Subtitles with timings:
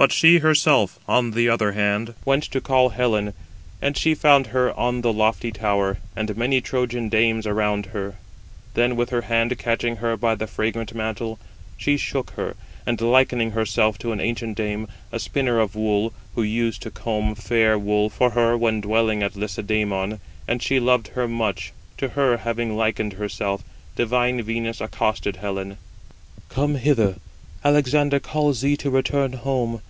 [0.00, 3.34] But she herself, on the other hand, went to call Helen,
[3.82, 8.14] and she found her on the lofty tower, and many Trojan dames around her.
[8.72, 11.38] Then with her hand catching her by the fragrant mantle,
[11.76, 16.42] she shook her: and likening herself to an ancient dame, a spinner of wool, who
[16.42, 20.18] used to comb fair wool for her when dwelling at Lacedæmon,
[20.48, 23.62] and she loved her much: to her having likened herself,
[23.96, 25.76] divine Venus accosted [Helen]:
[26.48, 27.16] "Come hither,
[27.62, 29.82] Alexander calls thee to return home.